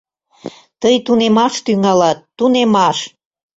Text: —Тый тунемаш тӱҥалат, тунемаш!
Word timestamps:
—Тый 0.81 0.95
тунемаш 1.05 1.53
тӱҥалат, 1.65 2.19
тунемаш! 2.37 2.97